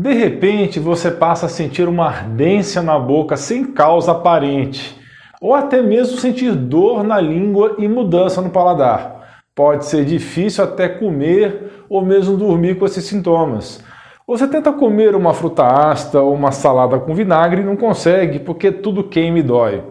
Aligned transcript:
De 0.00 0.12
repente, 0.12 0.78
você 0.78 1.10
passa 1.10 1.46
a 1.46 1.48
sentir 1.48 1.88
uma 1.88 2.06
ardência 2.06 2.80
na 2.80 2.96
boca 2.96 3.36
sem 3.36 3.64
causa 3.64 4.12
aparente, 4.12 4.96
ou 5.40 5.56
até 5.56 5.82
mesmo 5.82 6.18
sentir 6.18 6.52
dor 6.52 7.02
na 7.02 7.20
língua 7.20 7.74
e 7.78 7.88
mudança 7.88 8.40
no 8.40 8.48
paladar. 8.48 9.42
Pode 9.56 9.86
ser 9.86 10.04
difícil 10.04 10.62
até 10.62 10.88
comer 10.88 11.82
ou 11.88 12.00
mesmo 12.00 12.36
dormir 12.36 12.78
com 12.78 12.84
esses 12.86 13.06
sintomas. 13.06 13.82
Você 14.24 14.46
tenta 14.46 14.72
comer 14.72 15.16
uma 15.16 15.34
fruta 15.34 15.66
ácida 15.66 16.22
ou 16.22 16.32
uma 16.32 16.52
salada 16.52 17.00
com 17.00 17.12
vinagre 17.12 17.62
e 17.62 17.64
não 17.64 17.76
consegue 17.76 18.38
porque 18.38 18.70
tudo 18.70 19.02
queima 19.02 19.40
e 19.40 19.42
dói. 19.42 19.82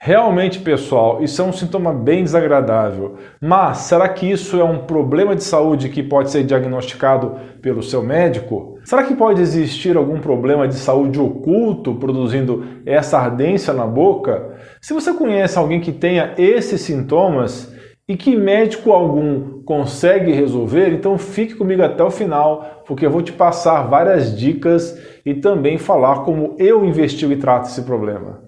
Realmente, 0.00 0.60
pessoal, 0.60 1.24
isso 1.24 1.42
é 1.42 1.44
um 1.44 1.52
sintoma 1.52 1.92
bem 1.92 2.22
desagradável. 2.22 3.16
Mas 3.40 3.78
será 3.78 4.08
que 4.08 4.30
isso 4.30 4.58
é 4.60 4.62
um 4.62 4.86
problema 4.86 5.34
de 5.34 5.42
saúde 5.42 5.88
que 5.88 6.04
pode 6.04 6.30
ser 6.30 6.44
diagnosticado 6.44 7.34
pelo 7.60 7.82
seu 7.82 8.00
médico? 8.00 8.78
Será 8.84 9.02
que 9.02 9.16
pode 9.16 9.42
existir 9.42 9.96
algum 9.96 10.20
problema 10.20 10.68
de 10.68 10.76
saúde 10.76 11.18
oculto 11.18 11.96
produzindo 11.96 12.64
essa 12.86 13.18
ardência 13.18 13.74
na 13.74 13.86
boca? 13.86 14.56
Se 14.80 14.94
você 14.94 15.12
conhece 15.12 15.58
alguém 15.58 15.80
que 15.80 15.90
tenha 15.90 16.32
esses 16.38 16.80
sintomas 16.80 17.74
e 18.08 18.16
que 18.16 18.36
médico 18.36 18.92
algum 18.92 19.62
consegue 19.64 20.30
resolver, 20.30 20.90
então 20.90 21.18
fique 21.18 21.56
comigo 21.56 21.82
até 21.82 22.04
o 22.04 22.10
final, 22.10 22.84
porque 22.86 23.04
eu 23.04 23.10
vou 23.10 23.20
te 23.20 23.32
passar 23.32 23.82
várias 23.82 24.38
dicas 24.38 24.96
e 25.26 25.34
também 25.34 25.76
falar 25.76 26.20
como 26.20 26.54
eu 26.56 26.84
investigo 26.84 27.32
e 27.32 27.36
trato 27.36 27.66
esse 27.66 27.82
problema. 27.82 28.47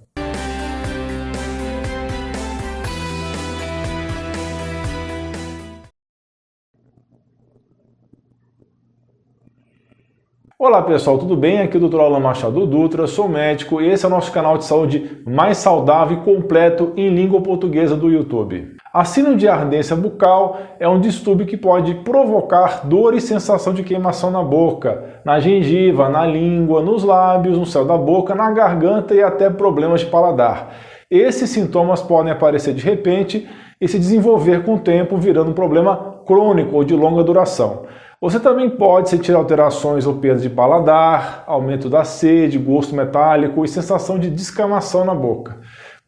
Olá 10.62 10.82
pessoal, 10.82 11.16
tudo 11.16 11.34
bem? 11.38 11.58
Aqui 11.58 11.78
é 11.78 11.80
o 11.80 11.88
Dr. 11.88 12.00
Alan 12.00 12.20
Machado 12.20 12.66
Dutra, 12.66 13.06
sou 13.06 13.26
médico 13.26 13.80
e 13.80 13.88
esse 13.88 14.04
é 14.04 14.08
o 14.08 14.10
nosso 14.10 14.30
canal 14.30 14.58
de 14.58 14.66
saúde 14.66 15.22
mais 15.26 15.56
saudável 15.56 16.18
e 16.18 16.20
completo 16.20 16.92
em 16.98 17.08
língua 17.08 17.40
portuguesa 17.40 17.96
do 17.96 18.10
YouTube. 18.10 18.76
A 18.92 19.02
síndrome 19.02 19.38
de 19.38 19.48
ardência 19.48 19.96
bucal 19.96 20.58
é 20.78 20.86
um 20.86 21.00
distúrbio 21.00 21.46
que 21.46 21.56
pode 21.56 21.94
provocar 21.94 22.86
dor 22.86 23.14
e 23.14 23.22
sensação 23.22 23.72
de 23.72 23.82
queimação 23.82 24.30
na 24.30 24.42
boca, 24.42 25.22
na 25.24 25.40
gengiva, 25.40 26.10
na 26.10 26.26
língua, 26.26 26.82
nos 26.82 27.04
lábios, 27.04 27.56
no 27.56 27.64
céu 27.64 27.86
da 27.86 27.96
boca, 27.96 28.34
na 28.34 28.50
garganta 28.50 29.14
e 29.14 29.22
até 29.22 29.48
problemas 29.48 30.00
de 30.00 30.08
paladar. 30.08 30.74
Esses 31.10 31.48
sintomas 31.48 32.02
podem 32.02 32.32
aparecer 32.32 32.74
de 32.74 32.84
repente 32.84 33.48
e 33.80 33.88
se 33.88 33.98
desenvolver 33.98 34.62
com 34.62 34.74
o 34.74 34.80
tempo, 34.80 35.16
virando 35.16 35.52
um 35.52 35.54
problema 35.54 36.20
crônico 36.26 36.76
ou 36.76 36.84
de 36.84 36.94
longa 36.94 37.24
duração. 37.24 37.86
Você 38.20 38.38
também 38.38 38.68
pode 38.68 39.08
sentir 39.08 39.32
alterações 39.32 40.06
ou 40.06 40.18
perda 40.18 40.42
de 40.42 40.50
paladar, 40.50 41.42
aumento 41.46 41.88
da 41.88 42.04
sede, 42.04 42.58
gosto 42.58 42.94
metálico 42.94 43.64
e 43.64 43.68
sensação 43.68 44.18
de 44.18 44.28
descamação 44.28 45.06
na 45.06 45.14
boca. 45.14 45.58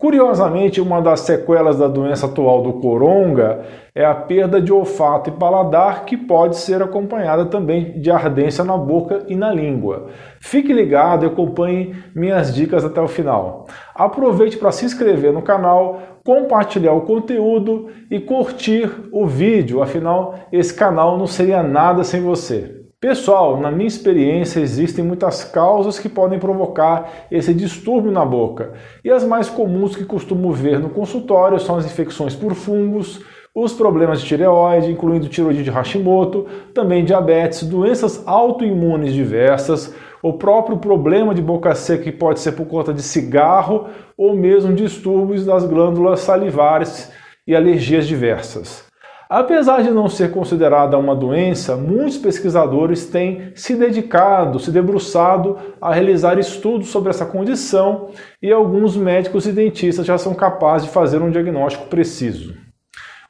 Curiosamente, 0.03 0.81
uma 0.81 1.01
das 1.01 1.21
sequelas 1.21 1.79
da 1.79 1.87
doença 1.87 2.27
atual 2.27 2.61
do 2.61 2.73
coronga 2.81 3.61
é 3.95 4.05
a 4.05 4.13
perda 4.13 4.61
de 4.61 4.73
olfato 4.73 5.31
e 5.31 5.33
paladar, 5.33 6.05
que 6.05 6.17
pode 6.17 6.57
ser 6.57 6.83
acompanhada 6.83 7.45
também 7.45 8.01
de 8.01 8.11
ardência 8.11 8.65
na 8.65 8.77
boca 8.77 9.23
e 9.29 9.37
na 9.37 9.55
língua. 9.55 10.09
Fique 10.41 10.73
ligado 10.73 11.25
e 11.25 11.29
acompanhe 11.29 11.95
minhas 12.17 12.53
dicas 12.53 12.85
até 12.85 13.01
o 13.01 13.07
final. 13.07 13.69
Aproveite 13.95 14.57
para 14.57 14.73
se 14.73 14.85
inscrever 14.85 15.33
no 15.33 15.41
canal, 15.41 16.03
compartilhar 16.25 16.95
o 16.95 17.03
conteúdo 17.03 17.87
e 18.11 18.19
curtir 18.19 18.91
o 19.13 19.25
vídeo, 19.25 19.81
afinal, 19.81 20.35
esse 20.51 20.75
canal 20.75 21.17
não 21.17 21.29
seria 21.29 21.63
nada 21.63 22.03
sem 22.03 22.21
você. 22.21 22.82
Pessoal, 23.03 23.59
na 23.59 23.69
minha 23.69 23.89
experiência, 23.89 24.61
existem 24.61 25.05
muitas 25.05 25.43
causas 25.43 25.99
que 25.99 26.09
podem 26.09 26.39
provocar 26.39 27.27
esse 27.33 27.53
distúrbio 27.53 28.13
na 28.13 28.25
boca. 28.25 28.75
E 29.05 29.11
as 29.11 29.25
mais 29.25 29.51
comuns 29.51 29.97
que 29.97 30.05
costumo 30.05 30.53
ver 30.53 30.79
no 30.79 30.89
consultório 30.89 31.59
são 31.59 31.75
as 31.75 31.85
infecções 31.85 32.37
por 32.37 32.55
fungos, 32.55 33.21
os 33.53 33.73
problemas 33.73 34.21
de 34.21 34.29
tireoide, 34.29 34.93
incluindo 34.93 35.29
tiroide 35.29 35.65
de 35.65 35.71
Hashimoto, 35.71 36.47
também 36.73 37.05
diabetes, 37.05 37.65
doenças 37.65 38.23
autoimunes 38.25 39.13
diversas, 39.13 39.93
o 40.23 40.35
próprio 40.35 40.77
problema 40.77 41.35
de 41.35 41.43
boca 41.43 41.75
seca 41.75 42.05
que 42.05 42.13
pode 42.13 42.39
ser 42.39 42.53
por 42.53 42.67
conta 42.67 42.95
de 42.95 43.03
cigarro 43.03 43.89
ou 44.17 44.37
mesmo 44.37 44.73
distúrbios 44.73 45.45
das 45.45 45.65
glândulas 45.65 46.21
salivares 46.21 47.11
e 47.49 47.57
alergias 47.57 48.07
diversas. 48.07 48.92
Apesar 49.35 49.83
de 49.83 49.91
não 49.91 50.11
ser 50.11 50.31
considerada 50.31 50.99
uma 50.99 51.17
doença, 51.17 51.75
muitos 51.75 52.19
pesquisadores 52.19 53.07
têm 53.07 53.51
se 53.55 53.75
dedicado, 53.75 54.61
se 54.61 54.71
debruçado 54.71 55.57
a 55.81 55.91
realizar 55.91 56.39
estudos 56.39 56.89
sobre 56.89 57.09
essa 57.09 57.25
condição 57.25 58.11
e 58.43 58.53
alguns 58.53 58.95
médicos 58.95 59.47
e 59.47 59.53
dentistas 59.53 60.05
já 60.05 60.19
são 60.19 60.35
capazes 60.35 60.87
de 60.87 60.93
fazer 60.93 61.23
um 61.23 61.31
diagnóstico 61.31 61.87
preciso. 61.87 62.55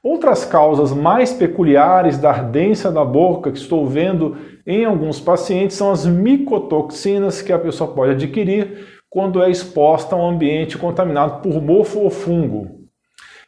Outras 0.02 0.44
causas 0.44 0.92
mais 0.92 1.32
peculiares 1.32 2.18
da 2.18 2.30
ardência 2.30 2.90
da 2.90 3.04
boca 3.04 3.52
que 3.52 3.58
estou 3.58 3.86
vendo 3.86 4.36
em 4.66 4.84
alguns 4.84 5.20
pacientes 5.20 5.76
são 5.76 5.92
as 5.92 6.04
micotoxinas 6.04 7.40
que 7.40 7.52
a 7.52 7.58
pessoa 7.60 7.94
pode 7.94 8.10
adquirir 8.10 8.88
quando 9.08 9.40
é 9.40 9.48
exposta 9.48 10.16
a 10.16 10.18
um 10.18 10.30
ambiente 10.30 10.76
contaminado 10.76 11.40
por 11.42 11.62
mofo 11.62 12.00
ou 12.00 12.10
fungo. 12.10 12.81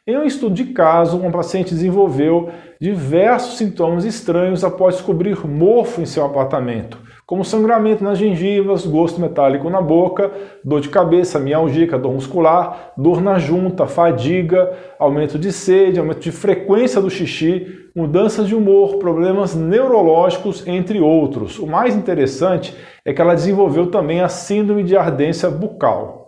Em 0.07 0.15
um 0.15 0.23
estudo 0.23 0.53
de 0.53 0.65
caso, 0.65 1.17
uma 1.17 1.31
paciente 1.31 1.73
desenvolveu 1.73 2.51
diversos 2.79 3.57
sintomas 3.57 4.05
estranhos 4.05 4.63
após 4.63 4.97
descobrir 4.97 5.47
mofo 5.47 5.99
em 5.99 6.05
seu 6.05 6.23
apartamento, 6.23 6.99
como 7.25 7.43
sangramento 7.43 8.03
nas 8.03 8.19
gengivas, 8.19 8.85
gosto 8.85 9.19
metálico 9.19 9.67
na 9.67 9.81
boca, 9.81 10.31
dor 10.63 10.79
de 10.79 10.89
cabeça, 10.89 11.39
mialgia, 11.39 11.97
dor 11.97 12.13
muscular, 12.13 12.93
dor 12.95 13.19
na 13.19 13.39
junta, 13.39 13.87
fadiga, 13.87 14.77
aumento 14.99 15.39
de 15.39 15.51
sede, 15.51 15.99
aumento 15.99 16.19
de 16.19 16.31
frequência 16.31 17.01
do 17.01 17.09
xixi, 17.09 17.89
mudanças 17.95 18.47
de 18.47 18.53
humor, 18.53 18.99
problemas 18.99 19.55
neurológicos, 19.55 20.67
entre 20.67 20.99
outros. 20.99 21.57
O 21.57 21.65
mais 21.65 21.95
interessante 21.95 22.75
é 23.03 23.11
que 23.11 23.19
ela 23.19 23.33
desenvolveu 23.33 23.89
também 23.89 24.21
a 24.21 24.29
síndrome 24.29 24.83
de 24.83 24.95
ardência 24.95 25.49
bucal. 25.49 26.24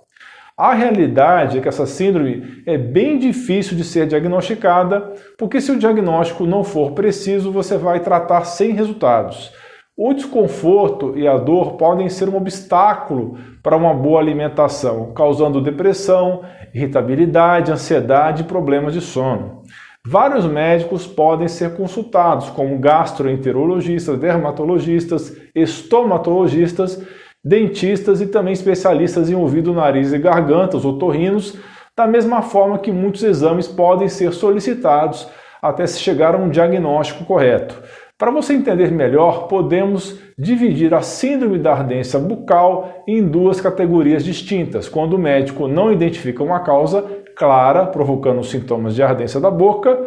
A 0.57 0.73
realidade 0.73 1.59
é 1.59 1.61
que 1.61 1.67
essa 1.67 1.85
síndrome 1.85 2.63
é 2.65 2.79
bem 2.79 3.19
difícil 3.19 3.77
de 3.77 3.83
ser 3.83 4.07
diagnosticada, 4.07 5.13
porque 5.37 5.61
se 5.61 5.71
o 5.71 5.77
diagnóstico 5.77 6.47
não 6.47 6.63
for 6.63 6.93
preciso, 6.93 7.51
você 7.51 7.77
vai 7.77 7.99
tratar 7.99 8.43
sem 8.43 8.71
resultados. 8.71 9.53
O 9.95 10.15
desconforto 10.15 11.15
e 11.15 11.27
a 11.27 11.37
dor 11.37 11.73
podem 11.73 12.09
ser 12.09 12.27
um 12.27 12.35
obstáculo 12.35 13.37
para 13.61 13.77
uma 13.77 13.93
boa 13.93 14.19
alimentação, 14.19 15.13
causando 15.13 15.61
depressão, 15.61 16.41
irritabilidade, 16.73 17.71
ansiedade 17.71 18.41
e 18.41 18.47
problemas 18.47 18.93
de 18.93 19.01
sono. 19.01 19.61
Vários 20.03 20.45
médicos 20.47 21.05
podem 21.05 21.47
ser 21.47 21.75
consultados, 21.75 22.49
como 22.49 22.79
gastroenterologistas, 22.79 24.17
dermatologistas, 24.17 25.37
estomatologistas 25.53 27.05
dentistas 27.43 28.21
e 28.21 28.27
também 28.27 28.53
especialistas 28.53 29.29
em 29.29 29.35
ouvido, 29.35 29.73
nariz 29.73 30.13
e 30.13 30.17
garganta, 30.17 30.77
os 30.77 30.85
otorrinos, 30.85 31.57
da 31.95 32.05
mesma 32.05 32.41
forma 32.41 32.77
que 32.77 32.91
muitos 32.91 33.23
exames 33.23 33.67
podem 33.67 34.07
ser 34.07 34.31
solicitados 34.33 35.27
até 35.61 35.87
se 35.87 35.99
chegar 35.99 36.35
a 36.35 36.37
um 36.37 36.49
diagnóstico 36.49 37.25
correto. 37.25 37.81
Para 38.17 38.31
você 38.31 38.53
entender 38.53 38.91
melhor, 38.91 39.47
podemos 39.47 40.19
dividir 40.37 40.93
a 40.93 41.01
síndrome 41.01 41.59
da 41.59 41.73
ardência 41.73 42.19
bucal 42.19 43.03
em 43.07 43.23
duas 43.23 43.61
categorias 43.61 44.23
distintas. 44.23 44.89
Quando 44.89 45.13
o 45.13 45.19
médico 45.19 45.67
não 45.67 45.91
identifica 45.91 46.43
uma 46.43 46.61
causa 46.61 47.03
clara 47.35 47.85
provocando 47.85 48.43
sintomas 48.43 48.95
de 48.95 49.03
ardência 49.03 49.39
da 49.39 49.51
boca, 49.51 49.99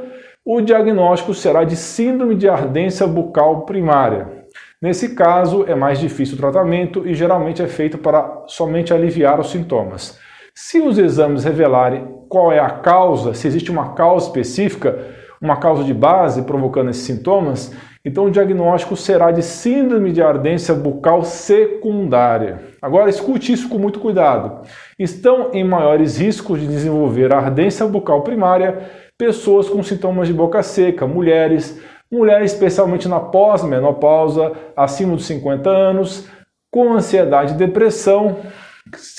o 0.45 0.61
diagnóstico 0.61 1.33
será 1.33 1.63
de 1.63 1.77
síndrome 1.77 2.35
de 2.35 2.49
ardência 2.49 3.07
bucal 3.07 3.65
primária. 3.65 4.40
Nesse 4.83 5.15
caso, 5.15 5.65
é 5.69 5.75
mais 5.75 5.99
difícil 6.01 6.37
o 6.37 6.41
tratamento 6.41 7.07
e 7.07 7.13
geralmente 7.13 7.61
é 7.61 7.67
feito 7.67 7.99
para 7.99 8.45
somente 8.47 8.95
aliviar 8.95 9.39
os 9.39 9.51
sintomas. 9.51 10.19
Se 10.55 10.81
os 10.81 10.97
exames 10.97 11.45
revelarem 11.45 12.09
qual 12.31 12.51
é 12.51 12.59
a 12.59 12.71
causa, 12.71 13.35
se 13.35 13.47
existe 13.47 13.71
uma 13.71 13.93
causa 13.93 14.27
específica, 14.27 14.99
uma 15.41 15.59
causa 15.59 15.85
de 15.85 15.93
base 15.93 16.43
provocando 16.43 16.89
esses 16.89 17.03
sintomas, 17.03 17.75
então 18.03 18.25
o 18.25 18.31
diagnóstico 18.31 18.97
será 18.97 19.31
de 19.31 19.43
síndrome 19.43 20.13
de 20.13 20.23
ardência 20.23 20.75
bucal 20.75 21.23
secundária. 21.25 22.63
Agora 22.81 23.11
escute 23.11 23.53
isso 23.53 23.69
com 23.69 23.79
muito 23.79 24.01
cuidado. 24.01 24.63
Estão 24.99 25.51
em 25.53 25.63
maiores 25.63 26.17
riscos 26.17 26.59
de 26.59 26.67
desenvolver 26.67 27.35
ardência 27.35 27.87
bucal 27.87 28.23
primária 28.23 28.79
pessoas 29.19 29.69
com 29.69 29.83
sintomas 29.83 30.27
de 30.27 30.33
boca 30.33 30.63
seca, 30.63 31.07
mulheres, 31.07 31.79
mulher 32.11 32.43
especialmente 32.43 33.09
na 33.09 33.21
pós-menopausa, 33.21 34.53
acima 34.77 35.15
dos 35.15 35.27
50 35.27 35.71
anos, 35.71 36.29
com 36.71 36.93
ansiedade 36.93 37.55
e 37.55 37.57
depressão, 37.57 38.39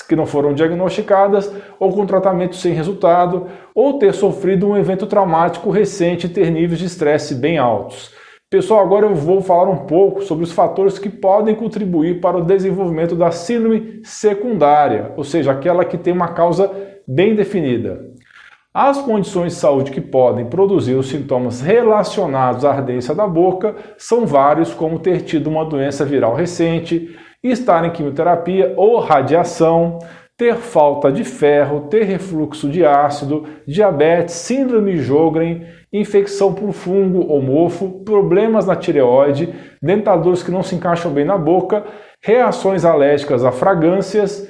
que 0.08 0.16
não 0.16 0.26
foram 0.26 0.52
diagnosticadas, 0.52 1.50
ou 1.78 1.92
com 1.92 2.04
tratamento 2.04 2.56
sem 2.56 2.72
resultado, 2.74 3.48
ou 3.74 3.98
ter 3.98 4.12
sofrido 4.12 4.68
um 4.68 4.76
evento 4.76 5.06
traumático 5.06 5.70
recente 5.70 6.26
e 6.26 6.30
ter 6.30 6.50
níveis 6.50 6.78
de 6.78 6.86
estresse 6.86 7.34
bem 7.34 7.58
altos. 7.58 8.12
Pessoal, 8.50 8.80
agora 8.80 9.06
eu 9.06 9.14
vou 9.14 9.40
falar 9.40 9.70
um 9.70 9.86
pouco 9.86 10.22
sobre 10.22 10.44
os 10.44 10.52
fatores 10.52 10.98
que 10.98 11.08
podem 11.08 11.54
contribuir 11.54 12.20
para 12.20 12.36
o 12.36 12.44
desenvolvimento 12.44 13.16
da 13.16 13.30
síndrome 13.30 14.02
secundária, 14.04 15.12
ou 15.16 15.24
seja, 15.24 15.52
aquela 15.52 15.86
que 15.86 15.96
tem 15.96 16.12
uma 16.12 16.28
causa 16.28 16.70
bem 17.08 17.34
definida. 17.34 18.11
As 18.74 19.02
condições 19.02 19.52
de 19.52 19.58
saúde 19.58 19.90
que 19.90 20.00
podem 20.00 20.46
produzir 20.46 20.94
os 20.94 21.10
sintomas 21.10 21.60
relacionados 21.60 22.64
à 22.64 22.70
ardência 22.70 23.14
da 23.14 23.26
boca 23.26 23.76
são 23.98 24.24
vários, 24.24 24.72
como 24.72 24.98
ter 24.98 25.20
tido 25.24 25.50
uma 25.50 25.62
doença 25.62 26.06
viral 26.06 26.34
recente, 26.34 27.14
estar 27.44 27.84
em 27.84 27.90
quimioterapia 27.90 28.72
ou 28.74 28.98
radiação, 28.98 29.98
ter 30.38 30.56
falta 30.56 31.12
de 31.12 31.22
ferro, 31.22 31.82
ter 31.90 32.04
refluxo 32.04 32.66
de 32.66 32.82
ácido, 32.82 33.44
diabetes, 33.66 34.36
síndrome 34.36 34.92
de 34.92 35.02
Jogren, 35.02 35.66
infecção 35.92 36.54
por 36.54 36.72
fungo 36.72 37.26
ou 37.28 37.42
mofo, 37.42 38.02
problemas 38.06 38.64
na 38.64 38.74
tireoide, 38.74 39.52
dentaduras 39.82 40.42
que 40.42 40.50
não 40.50 40.62
se 40.62 40.74
encaixam 40.74 41.12
bem 41.12 41.26
na 41.26 41.36
boca, 41.36 41.84
reações 42.22 42.86
alérgicas 42.86 43.44
a 43.44 43.52
fragrâncias, 43.52 44.48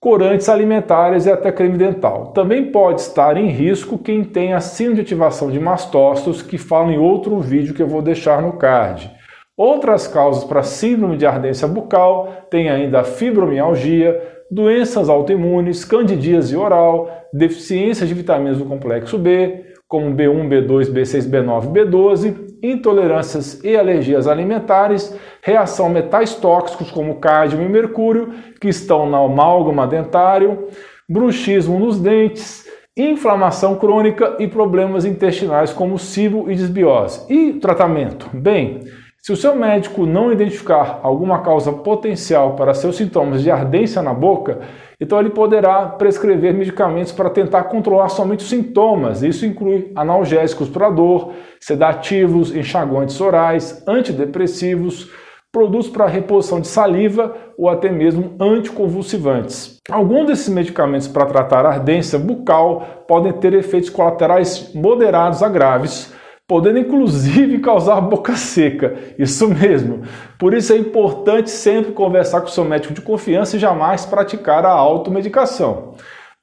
corantes 0.00 0.48
alimentares 0.48 1.26
e 1.26 1.30
até 1.30 1.50
creme 1.50 1.76
dental. 1.76 2.28
Também 2.28 2.70
pode 2.70 3.00
estar 3.00 3.36
em 3.36 3.48
risco 3.48 3.98
quem 3.98 4.22
tem 4.22 4.52
a 4.52 4.60
síndrome 4.60 4.96
de 4.96 5.02
ativação 5.02 5.50
de 5.50 5.58
mastócitos, 5.58 6.40
que 6.40 6.56
falo 6.56 6.90
em 6.90 6.98
outro 6.98 7.38
vídeo 7.40 7.74
que 7.74 7.82
eu 7.82 7.88
vou 7.88 8.00
deixar 8.00 8.40
no 8.40 8.52
card. 8.52 9.10
Outras 9.56 10.06
causas 10.06 10.44
para 10.44 10.62
síndrome 10.62 11.16
de 11.16 11.26
ardência 11.26 11.66
bucal 11.66 12.46
tem 12.48 12.70
ainda 12.70 13.00
a 13.00 13.04
fibromialgia, 13.04 14.22
doenças 14.48 15.08
autoimunes, 15.08 15.84
candidíase 15.84 16.56
oral, 16.56 17.10
deficiência 17.32 18.06
de 18.06 18.14
vitaminas 18.14 18.58
do 18.58 18.64
complexo 18.64 19.18
B, 19.18 19.64
como 19.88 20.14
B1, 20.14 20.48
B2, 20.48 20.92
B6, 20.92 21.28
B9, 21.28 21.72
B12, 21.72 22.47
intolerâncias 22.62 23.62
e 23.62 23.76
alergias 23.76 24.26
alimentares, 24.26 25.14
reação 25.42 25.86
a 25.86 25.90
metais 25.90 26.34
tóxicos 26.34 26.90
como 26.90 27.20
cádmio 27.20 27.66
e 27.66 27.68
mercúrio, 27.68 28.32
que 28.60 28.68
estão 28.68 29.08
na 29.08 29.18
amálgama 29.18 29.86
dentário, 29.86 30.68
bruxismo 31.08 31.78
nos 31.78 31.98
dentes, 31.98 32.66
inflamação 32.96 33.76
crônica 33.76 34.36
e 34.38 34.48
problemas 34.48 35.04
intestinais 35.04 35.72
como 35.72 35.98
cibo 35.98 36.50
e 36.50 36.54
desbiose. 36.54 37.32
E 37.32 37.54
tratamento? 37.54 38.28
Bem, 38.32 38.80
se 39.22 39.32
o 39.32 39.36
seu 39.36 39.54
médico 39.54 40.06
não 40.06 40.32
identificar 40.32 41.00
alguma 41.02 41.42
causa 41.42 41.72
potencial 41.72 42.54
para 42.56 42.74
seus 42.74 42.96
sintomas 42.96 43.42
de 43.42 43.50
ardência 43.50 44.02
na 44.02 44.14
boca, 44.14 44.60
então 45.00 45.20
ele 45.20 45.30
poderá 45.30 45.86
prescrever 45.86 46.52
medicamentos 46.52 47.12
para 47.12 47.30
tentar 47.30 47.64
controlar 47.64 48.08
somente 48.08 48.40
os 48.40 48.48
sintomas. 48.48 49.22
Isso 49.22 49.46
inclui 49.46 49.92
analgésicos 49.94 50.68
para 50.68 50.90
dor, 50.90 51.32
sedativos, 51.60 52.54
enxaguantes 52.54 53.20
orais, 53.20 53.82
antidepressivos, 53.86 55.10
produtos 55.52 55.88
para 55.88 56.06
reposição 56.06 56.60
de 56.60 56.66
saliva 56.66 57.34
ou 57.56 57.68
até 57.68 57.90
mesmo 57.90 58.34
anticonvulsivantes. 58.40 59.78
Alguns 59.90 60.26
desses 60.26 60.48
medicamentos 60.48 61.08
para 61.08 61.26
tratar 61.26 61.64
ardência 61.64 62.18
bucal 62.18 63.04
podem 63.06 63.32
ter 63.32 63.54
efeitos 63.54 63.90
colaterais 63.90 64.72
moderados 64.74 65.42
a 65.42 65.48
graves, 65.48 66.12
podendo 66.48 66.78
inclusive 66.78 67.58
causar 67.60 68.00
boca 68.00 68.34
seca. 68.34 68.96
Isso 69.18 69.46
mesmo. 69.46 70.02
Por 70.38 70.54
isso 70.54 70.72
é 70.72 70.76
importante 70.78 71.50
sempre 71.50 71.92
conversar 71.92 72.40
com 72.40 72.48
seu 72.48 72.64
médico 72.64 72.94
de 72.94 73.02
confiança 73.02 73.56
e 73.56 73.60
jamais 73.60 74.06
praticar 74.06 74.64
a 74.64 74.70
automedicação. 74.70 75.94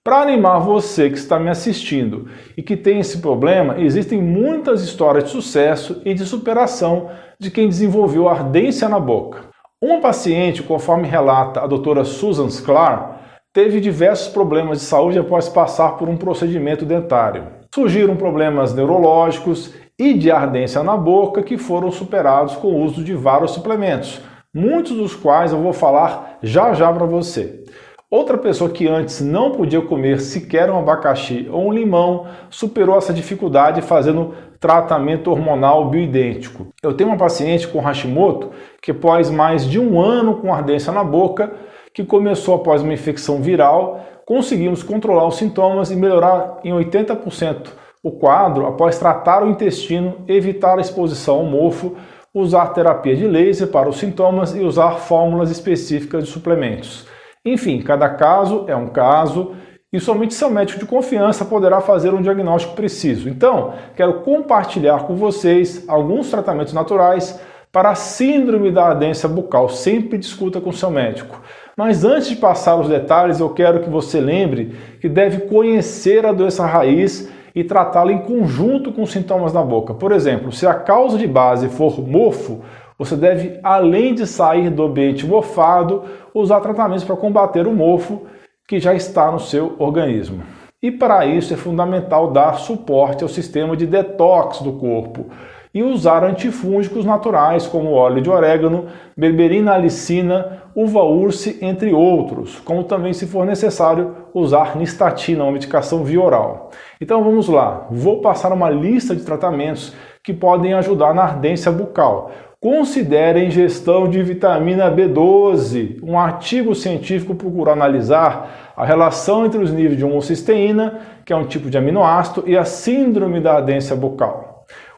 Para 0.04 0.22
animar 0.22 0.60
você 0.60 1.10
que 1.10 1.18
está 1.18 1.40
me 1.40 1.50
assistindo 1.50 2.30
e 2.56 2.62
que 2.62 2.78
tem 2.78 3.00
esse 3.00 3.18
problema, 3.18 3.82
existem 3.82 4.22
muitas 4.22 4.84
histórias 4.84 5.24
de 5.24 5.30
sucesso 5.32 6.00
e 6.06 6.14
de 6.14 6.24
superação 6.24 7.10
de 7.40 7.50
quem 7.50 7.68
desenvolveu 7.68 8.30
ardência 8.30 8.88
na 8.88 9.00
boca. 9.00 9.46
Uma 9.82 10.00
paciente, 10.00 10.62
conforme 10.62 11.08
relata 11.08 11.62
a 11.62 11.68
doutora 11.68 12.06
Susan 12.06 12.46
Sklar, 12.46 13.40
teve 13.52 13.82
diversos 13.82 14.28
problemas 14.28 14.80
de 14.80 14.84
saúde 14.84 15.18
após 15.18 15.50
passar 15.50 15.98
por 15.98 16.08
um 16.08 16.18
procedimento 16.18 16.86
dentário. 16.86 17.48
Surgiram 17.74 18.16
problemas 18.16 18.76
neurológicos 18.76 19.74
e 19.98 20.14
de 20.14 20.30
ardência 20.30 20.84
na 20.84 20.98
boca 20.98 21.42
que 21.42 21.58
foram 21.58 21.90
superados 21.90 22.56
com 22.56 22.68
o 22.68 22.84
uso 22.84 23.04
de 23.04 23.14
vários 23.14 23.52
suplementos, 23.52 24.22
muitos 24.54 24.96
dos 24.96 25.16
quais 25.16 25.54
eu 25.54 25.62
vou 25.62 25.74
falar 25.74 26.38
já 26.44 26.74
já 26.74 26.92
para 26.92 27.06
você. 27.06 27.64
Outra 28.12 28.38
pessoa 28.38 28.70
que 28.70 28.88
antes 28.88 29.20
não 29.22 29.52
podia 29.52 29.82
comer 29.82 30.20
sequer 30.20 30.70
um 30.70 30.78
abacaxi 30.78 31.50
ou 31.52 31.68
um 31.68 31.74
limão 31.74 32.28
superou 32.50 32.98
essa 32.98 33.14
dificuldade 33.14 33.82
fazendo 33.82 34.34
tratamento 34.60 35.32
hormonal 35.32 35.90
bioidêntico. 35.90 36.68
Eu 36.84 36.94
tenho 36.94 37.10
uma 37.10 37.18
paciente 37.18 37.68
com 37.68 37.80
Hashimoto 37.80 38.52
que, 38.82 38.92
após 38.92 39.30
mais 39.30 39.66
de 39.66 39.80
um 39.80 40.00
ano 40.00 40.36
com 40.36 40.54
ardência 40.54 40.94
na 40.94 41.04
boca, 41.04 41.54
que 41.94 42.04
começou 42.04 42.56
após 42.56 42.82
uma 42.82 42.94
infecção 42.94 43.42
viral, 43.42 44.06
conseguimos 44.26 44.84
controlar 44.84 45.28
os 45.28 45.38
sintomas 45.38 45.90
e 45.90 45.96
melhorar 45.96 46.60
em 46.64 46.72
80% 46.72 47.85
o 48.06 48.12
quadro 48.12 48.68
após 48.68 49.00
tratar 49.00 49.44
o 49.44 49.50
intestino, 49.50 50.18
evitar 50.28 50.78
a 50.78 50.82
exposição 50.82 51.38
ao 51.38 51.46
mofo, 51.46 51.96
usar 52.32 52.68
terapia 52.68 53.16
de 53.16 53.26
laser 53.26 53.70
para 53.70 53.90
os 53.90 53.98
sintomas 53.98 54.56
e 54.56 54.60
usar 54.60 54.92
fórmulas 54.98 55.50
específicas 55.50 56.26
de 56.26 56.30
suplementos. 56.30 57.08
Enfim, 57.44 57.82
cada 57.82 58.08
caso 58.08 58.66
é 58.68 58.76
um 58.76 58.90
caso 58.90 59.54
e 59.92 60.00
somente 60.00 60.36
seu 60.36 60.52
médico 60.52 60.80
de 60.80 60.86
confiança 60.86 61.44
poderá 61.44 61.82
fazer 61.82 62.14
um 62.14 62.22
diagnóstico 62.22 62.76
preciso. 62.76 63.28
Então, 63.28 63.74
quero 63.96 64.22
compartilhar 64.22 65.08
com 65.08 65.16
vocês 65.16 65.84
alguns 65.88 66.30
tratamentos 66.30 66.74
naturais 66.74 67.42
para 67.72 67.90
a 67.90 67.96
síndrome 67.96 68.72
da 68.72 68.86
ardência 68.86 69.28
bucal. 69.28 69.68
Sempre 69.68 70.20
discuta 70.20 70.62
com 70.62 70.72
seu 70.72 70.92
médico. 70.92 71.42
Mas 71.76 72.06
antes 72.06 72.30
de 72.30 72.36
passar 72.36 72.76
os 72.76 72.88
detalhes, 72.88 73.40
eu 73.40 73.50
quero 73.50 73.80
que 73.80 73.90
você 73.90 74.20
lembre 74.20 74.76
que 75.02 75.10
deve 75.10 75.48
conhecer 75.48 76.24
a 76.24 76.32
doença 76.32 76.68
raiz 76.68 77.34
e 77.56 77.64
tratá-la 77.64 78.12
em 78.12 78.20
conjunto 78.20 78.92
com 78.92 79.06
sintomas 79.06 79.54
na 79.54 79.64
boca. 79.64 79.94
Por 79.94 80.12
exemplo, 80.12 80.52
se 80.52 80.68
a 80.68 80.74
causa 80.74 81.18
de 81.18 81.26
base 81.26 81.70
for 81.70 82.06
mofo, 82.06 82.62
você 83.00 83.16
deve, 83.16 83.60
além 83.64 84.14
de 84.14 84.28
sair 84.28 84.70
do 84.70 84.84
ambiente 84.84 85.26
mofado, 85.26 86.04
usar 86.34 86.60
tratamentos 86.60 87.06
para 87.06 87.16
combater 87.16 87.66
o 87.66 87.74
mofo 87.74 88.24
que 88.68 88.80
já 88.80 88.94
está 88.94 89.32
no 89.32 89.40
seu 89.40 89.76
organismo. 89.80 90.44
E 90.84 90.92
para 90.92 91.26
isso 91.26 91.54
é 91.54 91.58
fundamental 91.58 92.32
dar 92.32 92.56
suporte 92.56 93.24
ao 93.24 93.30
sistema 93.30 93.76
de 93.76 93.86
detox 93.86 94.60
do 94.60 94.74
corpo 94.74 95.28
e 95.76 95.84
usar 95.84 96.24
antifúngicos 96.24 97.04
naturais 97.04 97.68
como 97.68 97.92
óleo 97.92 98.22
de 98.22 98.30
orégano, 98.30 98.86
berberina 99.16 99.74
alicina, 99.74 100.64
uva 100.74 101.04
urse, 101.04 101.60
entre 101.62 101.94
outros, 101.94 102.62
como 102.62 102.86
também, 102.86 103.12
se 103.12 103.28
for 103.28 103.46
necessário, 103.46 104.16
usar 104.34 104.78
nistatina, 104.78 105.44
uma 105.44 105.52
medicação 105.52 106.02
via 106.02 106.22
oral. 106.22 106.72
Então 107.02 107.22
vamos 107.22 107.50
lá, 107.50 107.88
vou 107.92 108.22
passar 108.22 108.54
uma 108.54 108.70
lista 108.70 109.14
de 109.14 109.26
tratamentos 109.26 109.94
que 110.24 110.34
podem 110.34 110.74
ajudar 110.74 111.14
na 111.14 111.24
ardência 111.24 111.70
bucal. 111.74 112.32
Considere 112.62 113.42
a 113.42 113.44
ingestão 113.44 114.08
de 114.08 114.24
vitamina 114.24 114.90
B12. 114.90 116.00
Um 116.02 116.18
artigo 116.18 116.74
científico 116.74 117.36
procurou 117.36 117.74
analisar 117.74 118.74
a 118.78 118.86
relação 118.86 119.46
entre 119.46 119.62
os 119.62 119.74
níveis 119.74 119.98
de 119.98 120.06
homocisteína, 120.06 121.02
que 121.26 121.34
é 121.34 121.36
um 121.36 121.46
tipo 121.46 121.70
de 121.70 121.78
aminoácido, 121.78 122.46
e 122.48 122.58
a 122.58 122.64
síndrome 122.64 123.42
da 123.42 123.56
ardência 123.56 123.94
bucal. 123.94 124.55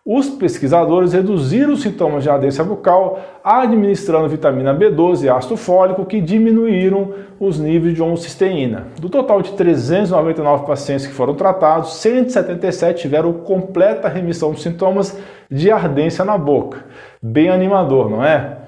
Os 0.09 0.29
pesquisadores 0.29 1.11
reduziram 1.11 1.73
os 1.73 1.81
sintomas 1.81 2.23
de 2.23 2.29
ardência 2.29 2.63
bucal 2.63 3.19
administrando 3.43 4.29
vitamina 4.29 4.73
B12 4.73 5.25
e 5.25 5.29
ácido 5.29 5.57
fólico 5.57 6.05
que 6.05 6.21
diminuíram 6.21 7.11
os 7.37 7.59
níveis 7.59 7.93
de 7.93 8.01
homocisteína. 8.01 8.87
Do 9.01 9.09
total 9.09 9.41
de 9.41 9.51
399 9.51 10.65
pacientes 10.65 11.05
que 11.05 11.11
foram 11.11 11.35
tratados, 11.35 11.95
177 11.95 13.01
tiveram 13.01 13.33
completa 13.33 14.07
remissão 14.07 14.53
dos 14.53 14.63
sintomas 14.63 15.19
de 15.51 15.69
ardência 15.69 16.23
na 16.23 16.37
boca. 16.37 16.85
Bem 17.21 17.49
animador, 17.49 18.09
não 18.09 18.23
é? 18.23 18.59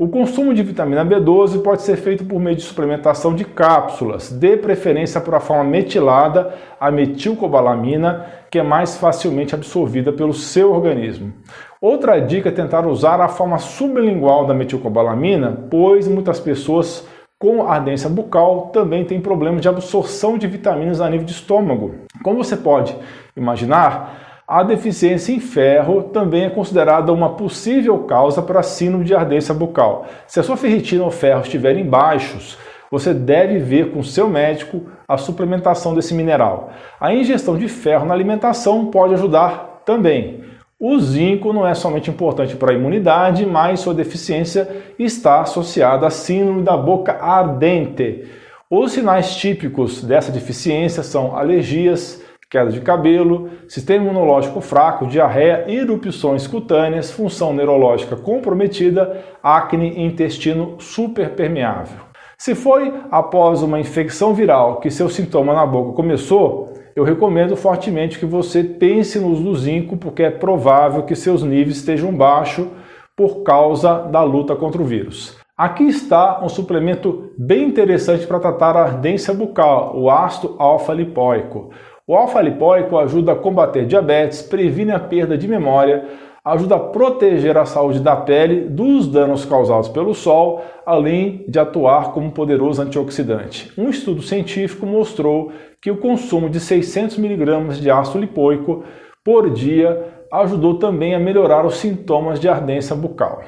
O 0.00 0.06
consumo 0.06 0.54
de 0.54 0.62
vitamina 0.62 1.04
B12 1.04 1.60
pode 1.60 1.82
ser 1.82 1.96
feito 1.96 2.24
por 2.24 2.38
meio 2.38 2.54
de 2.54 2.62
suplementação 2.62 3.34
de 3.34 3.44
cápsulas, 3.44 4.30
de 4.30 4.56
preferência 4.56 5.20
por 5.20 5.34
a 5.34 5.40
forma 5.40 5.64
metilada, 5.64 6.54
a 6.78 6.88
metilcobalamina, 6.88 8.24
que 8.48 8.60
é 8.60 8.62
mais 8.62 8.96
facilmente 8.96 9.56
absorvida 9.56 10.12
pelo 10.12 10.32
seu 10.32 10.72
organismo. 10.72 11.32
Outra 11.80 12.20
dica 12.20 12.48
é 12.48 12.52
tentar 12.52 12.86
usar 12.86 13.20
a 13.20 13.26
forma 13.26 13.58
sublingual 13.58 14.46
da 14.46 14.54
metilcobalamina, 14.54 15.66
pois 15.68 16.06
muitas 16.06 16.38
pessoas 16.38 17.04
com 17.36 17.68
ardência 17.68 18.08
bucal 18.08 18.70
também 18.72 19.04
têm 19.04 19.20
problema 19.20 19.58
de 19.58 19.68
absorção 19.68 20.38
de 20.38 20.46
vitaminas 20.46 21.00
a 21.00 21.10
nível 21.10 21.26
de 21.26 21.32
estômago. 21.32 21.96
Como 22.22 22.44
você 22.44 22.56
pode 22.56 22.96
imaginar, 23.36 24.27
a 24.48 24.62
deficiência 24.62 25.30
em 25.30 25.40
ferro 25.40 26.04
também 26.04 26.46
é 26.46 26.50
considerada 26.50 27.12
uma 27.12 27.34
possível 27.34 27.98
causa 28.04 28.40
para 28.40 28.62
síndrome 28.62 29.04
de 29.04 29.14
ardência 29.14 29.52
bucal. 29.52 30.06
Se 30.26 30.40
a 30.40 30.42
sua 30.42 30.56
ferritina 30.56 31.04
ou 31.04 31.10
ferro 31.10 31.42
estiverem 31.42 31.84
baixos, 31.84 32.56
você 32.90 33.12
deve 33.12 33.58
ver 33.58 33.90
com 33.90 34.02
seu 34.02 34.26
médico 34.26 34.86
a 35.06 35.18
suplementação 35.18 35.94
desse 35.94 36.14
mineral. 36.14 36.70
A 36.98 37.12
ingestão 37.12 37.58
de 37.58 37.68
ferro 37.68 38.06
na 38.06 38.14
alimentação 38.14 38.86
pode 38.86 39.12
ajudar 39.12 39.82
também. 39.84 40.42
O 40.80 40.98
zinco 40.98 41.52
não 41.52 41.66
é 41.66 41.74
somente 41.74 42.08
importante 42.08 42.56
para 42.56 42.72
a 42.72 42.74
imunidade, 42.74 43.44
mas 43.44 43.80
sua 43.80 43.92
deficiência 43.92 44.66
está 44.98 45.42
associada 45.42 46.06
à 46.06 46.10
síndrome 46.10 46.62
da 46.62 46.74
boca 46.74 47.18
ardente. 47.20 48.24
Os 48.70 48.92
sinais 48.92 49.36
típicos 49.36 50.02
dessa 50.02 50.32
deficiência 50.32 51.02
são 51.02 51.36
alergias, 51.36 52.22
queda 52.50 52.70
de 52.70 52.80
cabelo, 52.80 53.50
sistema 53.68 54.04
imunológico 54.04 54.60
fraco, 54.62 55.06
diarreia, 55.06 55.64
erupções 55.68 56.46
cutâneas, 56.46 57.10
função 57.10 57.52
neurológica 57.52 58.16
comprometida, 58.16 59.22
acne 59.42 59.90
e 59.90 60.02
intestino 60.02 60.76
superpermeável. 60.78 62.08
Se 62.38 62.54
foi 62.54 62.94
após 63.10 63.62
uma 63.62 63.78
infecção 63.78 64.32
viral 64.32 64.80
que 64.80 64.90
seu 64.90 65.08
sintoma 65.08 65.52
na 65.52 65.66
boca 65.66 65.92
começou, 65.92 66.72
eu 66.96 67.04
recomendo 67.04 67.54
fortemente 67.54 68.18
que 68.18 68.24
você 68.24 68.64
pense 68.64 69.18
no 69.18 69.28
uso 69.28 69.42
do 69.42 69.54
zinco, 69.54 69.96
porque 69.96 70.22
é 70.22 70.30
provável 70.30 71.02
que 71.02 71.14
seus 71.14 71.42
níveis 71.42 71.76
estejam 71.76 72.12
baixos 72.12 72.66
por 73.14 73.42
causa 73.42 74.02
da 74.04 74.22
luta 74.22 74.56
contra 74.56 74.80
o 74.80 74.84
vírus. 74.84 75.36
Aqui 75.56 75.84
está 75.88 76.40
um 76.42 76.48
suplemento 76.48 77.32
bem 77.36 77.64
interessante 77.64 78.26
para 78.26 78.38
tratar 78.38 78.76
a 78.76 78.84
ardência 78.84 79.34
bucal, 79.34 79.92
o 79.96 80.08
ácido 80.08 80.54
alfa-lipoico. 80.58 81.70
O 82.08 82.16
alfa-lipoico 82.16 82.96
ajuda 82.96 83.32
a 83.32 83.36
combater 83.36 83.84
diabetes, 83.84 84.40
previne 84.40 84.92
a 84.92 84.98
perda 84.98 85.36
de 85.36 85.46
memória, 85.46 86.06
ajuda 86.42 86.76
a 86.76 86.80
proteger 86.80 87.58
a 87.58 87.66
saúde 87.66 88.00
da 88.00 88.16
pele 88.16 88.62
dos 88.62 89.06
danos 89.06 89.44
causados 89.44 89.90
pelo 89.90 90.14
sol, 90.14 90.62
além 90.86 91.44
de 91.46 91.58
atuar 91.58 92.12
como 92.12 92.32
poderoso 92.32 92.80
antioxidante. 92.80 93.70
Um 93.76 93.90
estudo 93.90 94.22
científico 94.22 94.86
mostrou 94.86 95.52
que 95.82 95.90
o 95.90 95.98
consumo 95.98 96.48
de 96.48 96.60
600 96.60 97.18
mg 97.18 97.78
de 97.78 97.90
ácido 97.90 98.20
lipoico 98.20 98.84
por 99.22 99.50
dia 99.50 100.06
ajudou 100.32 100.78
também 100.78 101.14
a 101.14 101.20
melhorar 101.20 101.66
os 101.66 101.76
sintomas 101.76 102.40
de 102.40 102.48
ardência 102.48 102.96
bucal. 102.96 103.42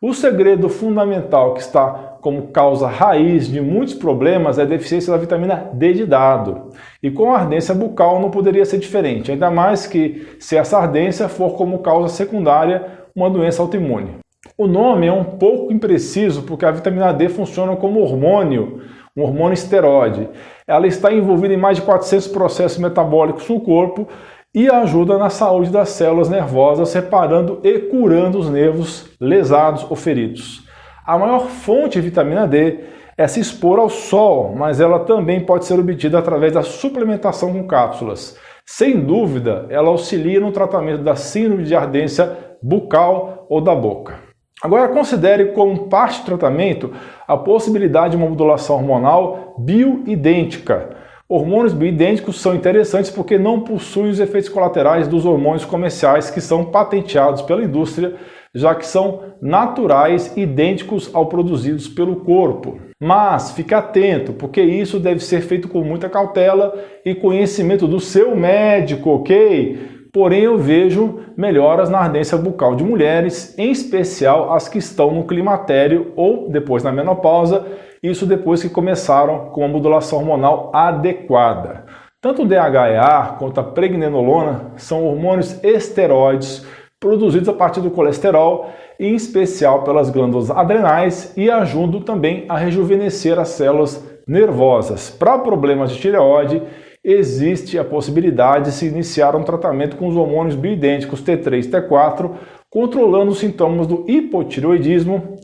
O 0.00 0.14
segredo 0.14 0.70
fundamental 0.70 1.52
que 1.52 1.60
está 1.60 2.15
como 2.26 2.48
causa 2.48 2.88
raiz 2.88 3.46
de 3.46 3.60
muitos 3.60 3.94
problemas 3.94 4.58
é 4.58 4.62
a 4.62 4.64
deficiência 4.64 5.12
da 5.12 5.16
vitamina 5.16 5.70
D 5.72 5.92
de 5.92 6.04
dado. 6.04 6.72
E 7.00 7.08
com 7.08 7.30
a 7.30 7.38
ardência 7.38 7.72
bucal 7.72 8.18
não 8.20 8.32
poderia 8.32 8.64
ser 8.64 8.78
diferente, 8.78 9.30
ainda 9.30 9.48
mais 9.48 9.86
que 9.86 10.26
se 10.40 10.56
essa 10.56 10.76
ardência 10.76 11.28
for 11.28 11.52
como 11.52 11.78
causa 11.78 12.12
secundária 12.12 12.84
uma 13.14 13.30
doença 13.30 13.62
autoimune. 13.62 14.16
O 14.58 14.66
nome 14.66 15.06
é 15.06 15.12
um 15.12 15.22
pouco 15.22 15.72
impreciso 15.72 16.42
porque 16.42 16.66
a 16.66 16.72
vitamina 16.72 17.12
D 17.12 17.28
funciona 17.28 17.76
como 17.76 18.00
hormônio, 18.00 18.80
um 19.16 19.22
hormônio 19.22 19.54
esteroide. 19.54 20.28
Ela 20.66 20.88
está 20.88 21.12
envolvida 21.12 21.54
em 21.54 21.56
mais 21.56 21.76
de 21.76 21.84
400 21.84 22.26
processos 22.26 22.78
metabólicos 22.78 23.48
no 23.48 23.60
corpo 23.60 24.08
e 24.52 24.68
ajuda 24.68 25.16
na 25.16 25.30
saúde 25.30 25.70
das 25.70 25.90
células 25.90 26.28
nervosas, 26.28 26.92
reparando 26.92 27.60
e 27.62 27.78
curando 27.78 28.36
os 28.36 28.50
nervos 28.50 29.08
lesados 29.20 29.86
ou 29.88 29.94
feridos. 29.94 30.65
A 31.06 31.16
maior 31.16 31.46
fonte 31.46 32.00
de 32.00 32.08
vitamina 32.08 32.48
D 32.48 32.80
é 33.16 33.28
se 33.28 33.38
expor 33.38 33.78
ao 33.78 33.88
sol, 33.88 34.56
mas 34.56 34.80
ela 34.80 34.98
também 34.98 35.38
pode 35.38 35.64
ser 35.64 35.78
obtida 35.78 36.18
através 36.18 36.52
da 36.52 36.62
suplementação 36.62 37.52
com 37.52 37.64
cápsulas. 37.64 38.36
Sem 38.64 38.98
dúvida, 38.98 39.66
ela 39.70 39.88
auxilia 39.88 40.40
no 40.40 40.50
tratamento 40.50 41.04
da 41.04 41.14
síndrome 41.14 41.62
de 41.62 41.76
ardência 41.76 42.36
bucal 42.60 43.46
ou 43.48 43.60
da 43.60 43.72
boca. 43.72 44.18
Agora, 44.60 44.88
considere 44.88 45.52
como 45.52 45.88
parte 45.88 46.22
do 46.22 46.24
tratamento 46.24 46.92
a 47.28 47.36
possibilidade 47.36 48.10
de 48.10 48.16
uma 48.16 48.28
modulação 48.28 48.74
hormonal 48.74 49.54
bioidêntica 49.60 50.96
Hormônios 51.28 51.72
bioidênticos 51.72 52.40
são 52.40 52.54
interessantes 52.54 53.10
porque 53.10 53.36
não 53.36 53.60
possuem 53.60 54.10
os 54.10 54.20
efeitos 54.20 54.48
colaterais 54.48 55.08
dos 55.08 55.26
hormônios 55.26 55.64
comerciais 55.64 56.30
que 56.30 56.40
são 56.40 56.66
patenteados 56.66 57.42
pela 57.42 57.64
indústria, 57.64 58.14
já 58.54 58.74
que 58.74 58.86
são 58.86 59.34
naturais, 59.40 60.36
idênticos 60.36 61.10
ao 61.14 61.26
produzidos 61.26 61.88
pelo 61.88 62.16
corpo. 62.16 62.78
Mas 63.00 63.52
fique 63.52 63.74
atento, 63.74 64.32
porque 64.32 64.62
isso 64.62 64.98
deve 64.98 65.20
ser 65.20 65.42
feito 65.42 65.68
com 65.68 65.82
muita 65.82 66.08
cautela 66.08 66.74
e 67.04 67.14
conhecimento 67.14 67.86
do 67.86 68.00
seu 68.00 68.34
médico, 68.34 69.10
ok? 69.10 70.08
Porém, 70.12 70.42
eu 70.44 70.56
vejo 70.56 71.20
melhoras 71.36 71.90
na 71.90 71.98
ardência 71.98 72.38
bucal 72.38 72.74
de 72.74 72.82
mulheres, 72.82 73.54
em 73.58 73.70
especial 73.70 74.54
as 74.54 74.66
que 74.66 74.78
estão 74.78 75.10
no 75.10 75.26
climatério 75.26 76.12
ou 76.16 76.48
depois 76.48 76.82
na 76.82 76.90
menopausa 76.90 77.66
isso 78.02 78.26
depois 78.26 78.62
que 78.62 78.68
começaram 78.68 79.50
com 79.50 79.64
a 79.64 79.68
modulação 79.68 80.18
hormonal 80.18 80.70
adequada. 80.72 81.84
Tanto 82.20 82.42
o 82.42 82.46
DHEA 82.46 83.36
quanto 83.38 83.60
a 83.60 83.64
pregnenolona 83.64 84.72
são 84.76 85.04
hormônios 85.04 85.62
esteroides 85.62 86.66
produzidos 87.00 87.48
a 87.48 87.52
partir 87.52 87.80
do 87.80 87.90
colesterol, 87.90 88.70
em 88.98 89.14
especial 89.14 89.84
pelas 89.84 90.10
glândulas 90.10 90.50
adrenais 90.50 91.32
e 91.36 91.50
ajudam 91.50 92.00
também 92.00 92.44
a 92.48 92.56
rejuvenescer 92.56 93.38
as 93.38 93.48
células 93.50 94.02
nervosas. 94.26 95.10
Para 95.10 95.38
problemas 95.38 95.92
de 95.92 96.00
tireoide, 96.00 96.62
existe 97.04 97.78
a 97.78 97.84
possibilidade 97.84 98.66
de 98.66 98.72
se 98.72 98.86
iniciar 98.86 99.36
um 99.36 99.42
tratamento 99.42 99.96
com 99.96 100.08
os 100.08 100.16
hormônios 100.16 100.56
bioidênticos 100.56 101.22
T3 101.22 101.64
e 101.64 101.68
T4, 101.68 102.32
controlando 102.70 103.30
os 103.30 103.38
sintomas 103.38 103.86
do 103.86 104.04
hipotireoidismo. 104.08 105.36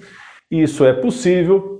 Isso 0.50 0.84
é 0.84 0.92
possível 0.92 1.72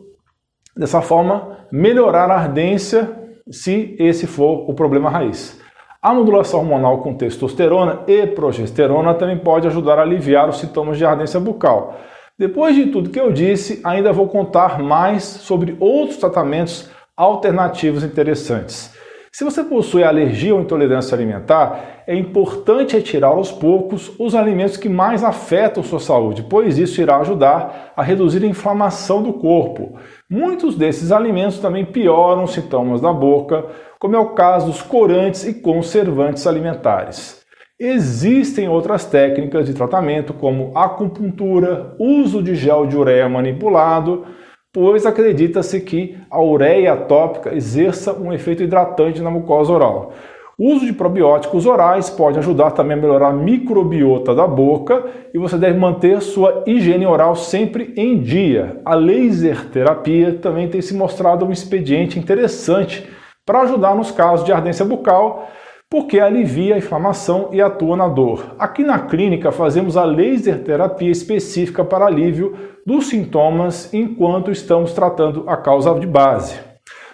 Dessa 0.76 1.02
forma, 1.02 1.67
melhorar 1.71 2.31
a 2.31 2.38
ardência 2.38 3.11
se 3.50 3.95
esse 3.99 4.26
for 4.26 4.71
o 4.71 4.75
problema 4.75 5.11
raiz. 5.11 5.61
A 6.04 6.12
modulação 6.12 6.59
hormonal 6.59 6.99
com 6.99 7.14
testosterona 7.14 8.00
e 8.09 8.26
progesterona 8.26 9.14
também 9.14 9.38
pode 9.38 9.68
ajudar 9.68 10.00
a 10.00 10.02
aliviar 10.02 10.49
os 10.49 10.59
sintomas 10.59 10.99
de 10.99 11.04
ardência 11.04 11.38
bucal. 11.38 11.97
Depois 12.37 12.75
de 12.75 12.87
tudo 12.87 13.09
que 13.09 13.21
eu 13.21 13.30
disse, 13.30 13.80
ainda 13.85 14.12
vou 14.12 14.26
contar 14.26 14.80
mais 14.80 15.23
sobre 15.23 15.76
outros 15.78 16.16
tratamentos 16.16 16.90
alternativos 17.16 18.02
interessantes. 18.02 18.92
Se 19.30 19.44
você 19.44 19.62
possui 19.62 20.02
alergia 20.02 20.54
ou 20.54 20.61
intolerância 20.61 21.14
alimentar, 21.14 22.02
é 22.06 22.14
importante 22.14 22.97
retirar 22.97 23.28
aos 23.28 23.52
poucos 23.52 24.12
os 24.18 24.35
alimentos 24.35 24.76
que 24.76 24.88
mais 24.88 25.23
afetam 25.23 25.82
sua 25.82 26.00
saúde, 26.00 26.42
pois 26.42 26.78
isso 26.78 27.00
irá 27.00 27.18
ajudar 27.18 27.92
a 27.97 28.02
reduzir 28.02 28.44
a 28.44 28.49
inflamação 28.49 29.23
do 29.23 29.32
corpo. 29.32 29.97
Muitos 30.28 30.75
desses 30.75 31.12
alimentos 31.12 31.61
também 31.61 31.85
pioram 31.85 32.44
os 32.44 32.52
sintomas 32.52 33.00
da 33.00 33.12
boca, 33.12 33.64
como 34.02 34.16
é 34.16 34.18
o 34.18 34.30
caso 34.30 34.66
dos 34.66 34.82
corantes 34.82 35.47
e 35.47 35.54
conservantes 35.54 36.44
alimentares. 36.44 37.40
Existem 37.78 38.68
outras 38.68 39.04
técnicas 39.04 39.64
de 39.64 39.75
tratamento, 39.75 40.35
como 40.35 40.76
acupuntura, 40.76 41.94
uso 42.00 42.42
de 42.42 42.56
gel 42.56 42.85
de 42.85 42.97
ureia 42.97 43.28
manipulado, 43.28 44.25
pois 44.73 45.06
acredita-se 45.06 45.80
que 45.82 46.18
a 46.28 46.42
ureia 46.42 46.97
tópica 46.97 47.54
exerça 47.54 48.12
um 48.12 48.32
efeito 48.32 48.64
hidratante 48.64 49.23
na 49.23 49.30
mucosa 49.30 49.73
oral. 49.73 50.12
O 50.59 50.73
uso 50.73 50.85
de 50.85 50.92
probióticos 50.92 51.64
orais 51.64 52.11
pode 52.11 52.40
ajudar 52.40 52.73
também 52.73 52.99
a 52.99 53.00
melhorar 53.00 53.28
a 53.28 53.32
microbiota 53.32 54.35
da 54.35 54.49
boca 54.49 55.04
e 55.32 55.38
você 55.38 55.56
deve 55.56 55.78
manter 55.78 56.21
sua 56.21 56.64
higiene 56.66 57.06
oral 57.06 57.37
sempre 57.37 57.94
em 57.97 58.18
dia. 58.18 58.80
A 58.85 58.97
laser 58.97 59.66
terapia 59.66 60.40
também 60.42 60.68
tem 60.68 60.82
se 60.82 60.92
mostrado 60.92 61.47
um 61.47 61.52
expediente 61.52 62.18
interessante 62.18 63.09
para 63.44 63.62
ajudar 63.62 63.94
nos 63.94 64.11
casos 64.11 64.44
de 64.44 64.52
ardência 64.52 64.84
bucal 64.84 65.49
porque 65.92 66.18
alivia 66.18 66.75
a 66.75 66.78
inflamação 66.78 67.50
e 67.52 67.61
atua 67.61 67.94
na 67.94 68.08
dor. 68.08 68.56
Aqui 68.58 68.82
na 68.82 68.99
clínica 68.99 69.52
fazemos 69.52 69.94
a 69.94 70.04
laser 70.04 70.64
terapia 70.64 71.11
específica 71.11 71.84
para 71.84 72.06
alívio 72.06 72.56
dos 72.87 73.08
sintomas 73.08 73.92
enquanto 73.92 74.50
estamos 74.50 74.94
tratando 74.94 75.44
a 75.46 75.54
causa 75.54 75.92
de 76.00 76.06
base. 76.06 76.58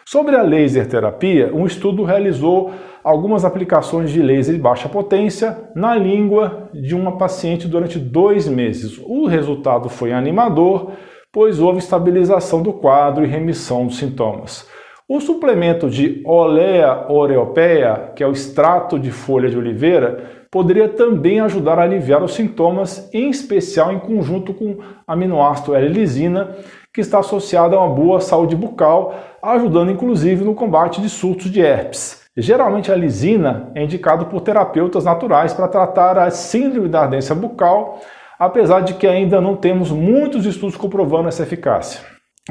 Sobre 0.06 0.36
a 0.36 0.42
laser 0.42 0.86
terapia, 0.88 1.50
um 1.52 1.66
estudo 1.66 2.04
realizou 2.04 2.70
algumas 3.02 3.44
aplicações 3.44 4.10
de 4.10 4.22
laser 4.22 4.54
de 4.54 4.60
baixa 4.60 4.88
potência 4.88 5.58
na 5.74 5.96
língua 5.96 6.68
de 6.72 6.94
uma 6.94 7.18
paciente 7.18 7.66
durante 7.66 7.98
dois 7.98 8.46
meses. 8.46 9.00
O 9.04 9.26
resultado 9.26 9.88
foi 9.88 10.12
animador, 10.12 10.92
pois 11.32 11.58
houve 11.58 11.80
estabilização 11.80 12.62
do 12.62 12.72
quadro 12.72 13.24
e 13.24 13.28
remissão 13.28 13.86
dos 13.86 13.98
sintomas. 13.98 14.68
O 15.10 15.22
suplemento 15.22 15.88
de 15.88 16.20
Olea 16.22 17.06
oreopeia, 17.08 18.12
que 18.14 18.22
é 18.22 18.26
o 18.26 18.32
extrato 18.32 18.98
de 18.98 19.10
folha 19.10 19.48
de 19.48 19.56
oliveira, 19.56 20.44
poderia 20.50 20.86
também 20.86 21.40
ajudar 21.40 21.78
a 21.78 21.82
aliviar 21.82 22.22
os 22.22 22.34
sintomas, 22.34 23.08
em 23.10 23.30
especial 23.30 23.90
em 23.90 23.98
conjunto 23.98 24.52
com 24.52 24.80
aminoácido 25.06 25.74
L-lisina, 25.74 26.54
que 26.92 27.00
está 27.00 27.20
associado 27.20 27.74
a 27.74 27.82
uma 27.82 27.94
boa 27.94 28.20
saúde 28.20 28.54
bucal, 28.54 29.14
ajudando 29.42 29.90
inclusive 29.90 30.44
no 30.44 30.54
combate 30.54 31.00
de 31.00 31.08
surtos 31.08 31.50
de 31.50 31.62
herpes. 31.62 32.24
Geralmente 32.36 32.92
a 32.92 32.94
lisina 32.94 33.72
é 33.74 33.82
indicado 33.82 34.26
por 34.26 34.42
terapeutas 34.42 35.06
naturais 35.06 35.54
para 35.54 35.68
tratar 35.68 36.18
a 36.18 36.30
síndrome 36.30 36.86
da 36.86 37.00
ardência 37.00 37.34
bucal, 37.34 37.98
apesar 38.38 38.80
de 38.80 38.92
que 38.92 39.06
ainda 39.06 39.40
não 39.40 39.56
temos 39.56 39.90
muitos 39.90 40.44
estudos 40.44 40.76
comprovando 40.76 41.28
essa 41.28 41.44
eficácia. 41.44 42.02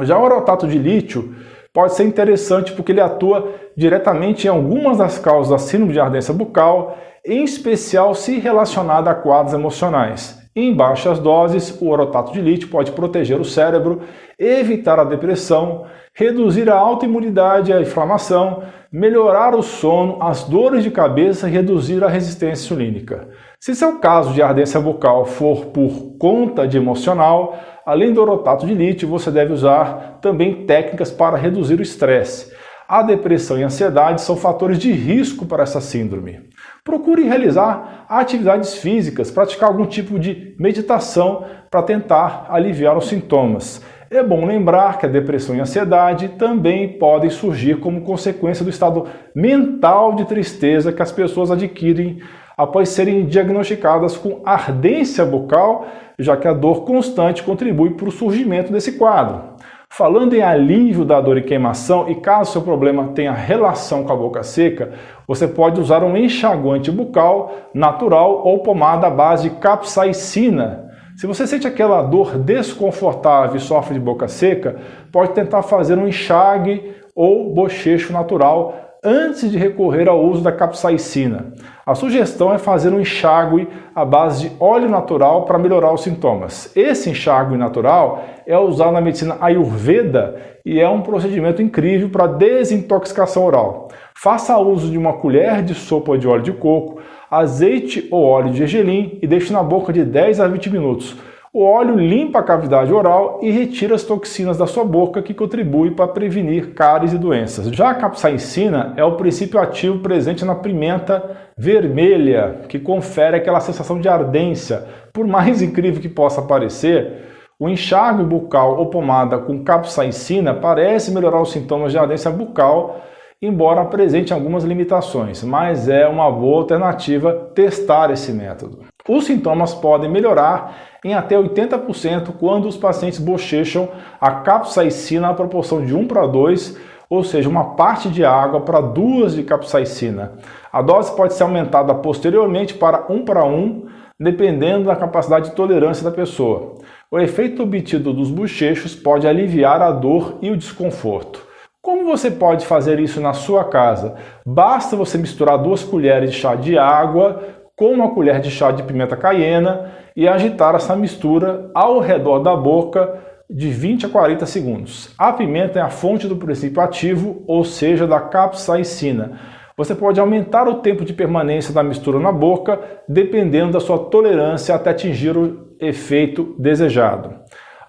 Já 0.02 0.18
o 0.18 0.24
orotato 0.24 0.68
de 0.68 0.80
lítio 0.80 1.36
pode 1.78 1.94
ser 1.94 2.06
interessante 2.06 2.74
porque 2.74 2.92
ele 2.92 3.02
atua 3.02 3.54
diretamente 3.76 4.48
em 4.48 4.50
algumas 4.50 4.98
das 4.98 5.20
causas 5.20 5.52
da 5.52 5.60
síndrome 5.60 5.94
de 5.94 6.00
ardência 6.00 6.34
bucal, 6.34 6.98
em 7.24 7.44
especial 7.44 8.16
se 8.16 8.40
relacionada 8.40 9.12
a 9.12 9.14
quadros 9.14 9.54
emocionais. 9.54 10.42
Em 10.56 10.74
baixas 10.74 11.20
doses, 11.20 11.80
o 11.80 11.88
orotato 11.90 12.34
de 12.34 12.42
lítio 12.42 12.70
pode 12.70 12.94
proteger 12.94 13.40
o 13.40 13.46
cérebro, 13.46 14.02
evitar 14.40 15.00
a 15.00 15.04
depressão, 15.04 15.86
reduzir 16.16 16.68
a 16.68 16.76
autoimunidade 16.76 17.70
e 17.70 17.74
a 17.76 17.80
inflamação, 17.80 18.64
melhorar 18.92 19.54
o 19.54 19.62
sono, 19.62 20.18
as 20.20 20.46
dores 20.46 20.84
de 20.84 20.90
cabeça 20.90 21.48
e 21.48 21.52
reduzir 21.52 22.04
a 22.04 22.08
resistência 22.08 22.66
insulínica. 22.66 23.28
Se 23.60 23.76
seu 23.76 24.00
caso 24.00 24.34
de 24.34 24.42
ardência 24.42 24.80
bucal 24.80 25.26
for 25.26 25.68
por 25.68 26.18
conta 26.18 26.68
de 26.68 26.76
emocional, 26.76 27.56
além 27.88 28.12
do 28.12 28.22
orotato 28.22 28.66
de 28.66 28.74
lítio, 28.74 29.08
você 29.08 29.32
deve 29.32 29.54
usar 29.54 30.20
também 30.22 30.66
técnicas 30.66 31.10
para 31.10 31.38
reduzir 31.38 31.80
o 31.80 31.82
estresse. 31.82 32.52
A 32.86 33.02
depressão 33.02 33.58
e 33.58 33.64
a 33.64 33.68
ansiedade 33.68 34.20
são 34.20 34.36
fatores 34.36 34.78
de 34.78 34.92
risco 34.92 35.46
para 35.46 35.64
essa 35.64 35.80
síndrome. 35.80 36.42
Procure 36.84 37.24
realizar 37.24 38.06
atividades 38.10 38.76
físicas, 38.76 39.32
praticar 39.32 39.70
algum 39.70 39.86
tipo 39.86 40.20
de 40.20 40.54
meditação 40.60 41.46
para 41.72 41.82
tentar 41.82 42.48
aliviar 42.50 42.98
os 42.98 43.08
sintomas. 43.08 43.82
É 44.12 44.22
bom 44.22 44.46
lembrar 44.46 44.98
que 44.98 45.06
a 45.06 45.10
depressão 45.10 45.56
e 45.56 45.60
a 45.60 45.64
ansiedade 45.64 46.28
também 46.38 46.98
podem 47.00 47.30
surgir 47.30 47.80
como 47.80 48.02
consequência 48.02 48.66
do 48.66 48.70
estado 48.70 49.06
mental 49.34 50.14
de 50.14 50.26
tristeza 50.26 50.92
que 50.92 51.02
as 51.02 51.12
pessoas 51.12 51.52
adquirem 51.52 52.20
após 52.58 52.90
serem 52.90 53.28
diagnosticadas 53.28 54.18
com 54.18 54.42
ardência 54.44 55.24
bucal, 55.24 55.86
já 56.18 56.36
que 56.36 56.48
a 56.48 56.54
dor 56.54 56.84
constante 56.84 57.44
contribui 57.44 57.92
para 57.92 58.10
o 58.10 58.12
surgimento 58.12 58.74
desse 58.74 58.94
quadro. 58.94 59.56
Falando 59.90 60.34
em 60.34 60.42
alívio 60.42 61.06
da 61.06 61.22
dor 61.22 61.38
e 61.38 61.44
queimação, 61.44 62.10
e 62.10 62.16
caso 62.16 62.52
seu 62.52 62.62
problema 62.62 63.10
tenha 63.16 63.32
relação 63.32 64.04
com 64.04 64.12
a 64.12 64.16
boca 64.16 64.44
seca, 64.44 64.92
você 65.28 65.48
pode 65.48 65.80
usar 65.80 66.04
um 66.04 66.18
enxaguante 66.18 66.92
bucal 66.92 67.54
natural 67.74 68.42
ou 68.44 68.60
pomada 68.60 69.08
à 69.08 69.10
base 69.10 69.50
de 69.50 69.56
capsaicina. 69.58 70.92
Se 71.16 71.26
você 71.26 71.48
sente 71.48 71.66
aquela 71.66 72.02
dor 72.02 72.38
desconfortável 72.38 73.56
e 73.56 73.60
sofre 73.60 73.94
de 73.94 74.00
boca 74.00 74.28
seca, 74.28 74.76
pode 75.12 75.32
tentar 75.32 75.62
fazer 75.62 75.98
um 75.98 76.08
enxague 76.08 76.94
ou 77.16 77.54
bochecho 77.54 78.12
natural 78.12 78.87
antes 79.04 79.50
de 79.50 79.58
recorrer 79.58 80.08
ao 80.08 80.24
uso 80.24 80.42
da 80.42 80.52
capsaicina. 80.52 81.54
A 81.86 81.96
sugestão 81.96 82.54
é 82.54 82.58
fazer 82.58 82.90
um 82.90 83.00
enxágue 83.00 83.68
à 83.96 84.04
base 84.04 84.50
de 84.50 84.56
óleo 84.60 84.90
natural 84.90 85.46
para 85.46 85.58
melhorar 85.58 85.94
os 85.94 86.02
sintomas. 86.04 86.72
Esse 86.76 87.10
enxágue 87.10 87.56
natural 87.56 88.24
é 88.46 88.58
usado 88.58 88.92
na 88.92 89.02
medicina 89.02 89.38
Ayurveda 89.40 90.36
e 90.66 90.80
é 90.80 90.90
um 90.90 91.02
procedimento 91.02 91.62
incrível 91.62 92.10
para 92.10 92.28
desintoxicação 92.28 93.46
oral. 93.46 93.88
Faça 94.16 94.58
uso 94.58 94.90
de 94.92 94.98
uma 94.98 95.14
colher 95.14 95.62
de 95.64 95.74
sopa 95.74 96.18
de 96.18 96.28
óleo 96.28 96.44
de 96.44 96.52
coco, 96.52 97.00
azeite 97.30 98.08
ou 98.12 98.24
óleo 98.24 98.52
de 98.52 98.58
gergelim 98.58 99.20
e 99.22 99.28
deixe 99.28 99.54
na 99.54 99.64
boca 99.64 99.94
de 99.94 100.04
10 100.04 100.40
a 100.40 100.48
20 100.48 100.70
minutos. 100.70 101.16
O 101.58 101.64
óleo 101.64 101.96
limpa 101.96 102.38
a 102.38 102.44
cavidade 102.44 102.94
oral 102.94 103.40
e 103.42 103.50
retira 103.50 103.96
as 103.96 104.04
toxinas 104.04 104.60
da 104.60 104.68
sua 104.68 104.84
boca, 104.86 105.24
que 105.24 105.34
contribui 105.34 105.90
para 105.90 106.08
prevenir 106.08 106.76
cáries 106.76 107.14
e 107.14 107.18
doenças. 107.18 107.66
Já 107.70 107.90
a 107.90 107.96
capsaicina 107.96 108.94
é 108.96 109.04
o 109.04 109.16
princípio 109.16 109.60
ativo 109.60 109.98
presente 109.98 110.46
na 110.46 110.54
pimenta 110.54 111.36
vermelha, 111.58 112.62
que 112.70 112.78
confere 112.78 113.38
aquela 113.38 113.60
sensação 113.60 114.00
de 114.00 114.08
ardência. 114.08 114.86
Por 115.12 115.26
mais 115.26 115.60
incrível 115.64 116.00
que 116.00 116.08
possa 116.08 116.44
parecer, 116.44 117.24
o 117.60 117.68
enxágue 117.68 118.22
bucal 118.22 118.78
ou 118.78 118.92
pomada 118.92 119.40
com 119.40 119.64
capsaicina 119.64 120.54
parece 120.54 121.12
melhorar 121.12 121.42
os 121.42 121.52
sintomas 121.52 121.92
de 121.92 121.98
ardência 121.98 122.30
bucal, 122.30 123.02
embora 123.42 123.82
apresente 123.82 124.32
algumas 124.32 124.64
limitações, 124.64 125.44
mas 125.44 125.90
é 125.90 126.08
uma 126.08 126.32
boa 126.32 126.60
alternativa 126.60 127.34
testar 127.56 128.12
esse 128.12 128.32
método. 128.32 128.82
Os 129.08 129.26
sintomas 129.26 129.74
podem 129.74 130.10
melhorar 130.10 130.76
em 131.04 131.14
até 131.14 131.38
80% 131.38 132.34
quando 132.40 132.68
os 132.68 132.76
pacientes 132.76 133.20
bochecham 133.20 133.88
a 134.20 134.32
capsaicina 134.32 135.28
na 135.28 135.34
proporção 135.34 135.86
de 135.86 135.96
1 135.96 136.08
para 136.08 136.28
2, 136.28 136.78
ou 137.10 137.24
seja, 137.24 137.48
uma 137.48 137.76
parte 137.76 138.10
de 138.10 138.26
água 138.26 138.62
para 138.62 138.82
duas 138.82 139.34
de 139.34 139.44
capsaicina. 139.44 140.34
A 140.72 140.82
dose 140.82 141.16
pode 141.16 141.34
ser 141.34 141.44
aumentada 141.44 141.96
posteriormente 141.96 142.74
para 142.74 143.06
1 143.10 143.24
para 143.24 143.46
1, 143.46 143.86
dependendo 144.20 144.86
da 144.86 144.96
capacidade 144.96 145.50
de 145.50 145.56
tolerância 145.56 146.04
da 146.04 146.12
pessoa. 146.12 146.76
O 147.10 147.18
efeito 147.18 147.64
obtido 147.64 148.12
dos 148.12 148.30
bochechos 148.30 148.94
pode 148.94 149.26
aliviar 149.26 149.82
a 149.82 149.92
dor 149.92 150.40
e 150.42 150.52
o 150.52 150.58
desconforto. 150.58 151.48
Como 151.82 152.04
você 152.04 152.30
pode 152.30 152.66
fazer 152.66 153.00
isso 153.00 153.22
na 153.22 153.32
sua 153.32 153.64
casa? 153.64 154.16
Basta 154.46 154.98
você 154.98 155.18
misturar 155.18 155.58
duas 155.58 155.86
colheres 155.86 156.32
de 156.32 156.36
chá 156.36 156.54
de 156.54 156.78
água 156.78 157.42
com 157.78 157.94
uma 157.94 158.10
colher 158.10 158.40
de 158.40 158.50
chá 158.50 158.72
de 158.72 158.82
pimenta 158.82 159.16
caiena 159.16 159.92
e 160.16 160.28
agitar 160.28 160.74
essa 160.74 160.96
mistura 160.96 161.70
ao 161.76 162.00
redor 162.00 162.40
da 162.40 162.56
boca 162.56 163.20
de 163.48 163.70
20 163.70 164.08
a 164.08 164.10
40 164.10 164.46
segundos. 164.48 165.14
A 165.16 165.32
pimenta 165.32 165.78
é 165.78 165.82
a 165.82 165.90
fonte 165.90 166.28
do 166.28 166.36
princípio 166.36 166.82
ativo, 166.82 167.44
ou 167.48 167.64
seja, 167.64 168.08
da 168.08 168.20
capsaicina. 168.20 169.40
Você 169.78 169.94
pode 169.94 170.20
aumentar 170.20 170.68
o 170.68 170.82
tempo 170.82 171.06
de 171.06 171.14
permanência 171.14 171.72
da 171.72 171.84
mistura 171.84 172.20
na 172.20 172.32
boca, 172.32 172.82
dependendo 173.08 173.74
da 173.74 173.80
sua 173.80 174.00
tolerância 174.00 174.74
até 174.74 174.90
atingir 174.90 175.38
o 175.38 175.68
efeito 175.80 176.56
desejado. 176.58 177.36